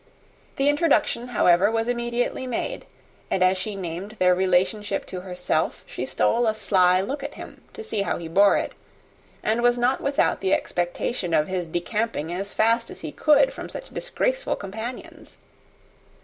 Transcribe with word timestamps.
The 0.55 0.67
introduction, 0.67 1.27
however, 1.27 1.69
was 1.69 1.87
immediately 1.87 2.47
made; 2.47 2.87
and 3.29 3.43
as 3.43 3.55
she 3.55 3.75
named 3.75 4.13
their 4.17 4.33
relationship 4.33 5.05
to 5.05 5.21
herself, 5.21 5.83
she 5.85 6.07
stole 6.07 6.47
a 6.47 6.55
sly 6.55 7.01
look 7.01 7.21
at 7.21 7.35
him, 7.35 7.61
to 7.73 7.83
see 7.83 8.01
how 8.01 8.17
he 8.17 8.27
bore 8.27 8.57
it; 8.57 8.73
and 9.43 9.61
was 9.61 9.77
not 9.77 10.01
without 10.01 10.41
the 10.41 10.53
expectation 10.55 11.35
of 11.35 11.45
his 11.45 11.67
decamping 11.67 12.33
as 12.33 12.51
fast 12.51 12.89
as 12.89 13.01
he 13.01 13.11
could 13.11 13.53
from 13.53 13.69
such 13.69 13.93
disgraceful 13.93 14.55
companions. 14.55 15.37